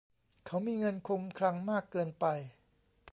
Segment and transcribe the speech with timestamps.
[0.45, 2.25] เขามีเงินคงคลังมากเกินไป